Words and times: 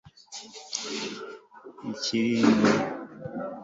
ikiringo 1.91 2.71